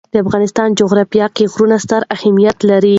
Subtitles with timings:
[0.13, 2.89] د افغانستان جغرافیه کې غرونه ستر اهمیت لري.